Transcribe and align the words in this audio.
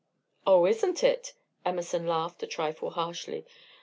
"Oh, 0.47 0.65
isn't 0.65 1.03
it!" 1.03 1.33
Emerson 1.63 2.07
laughed 2.07 2.41
a 2.41 2.47
trifle 2.47 2.89
harshly. 2.89 3.45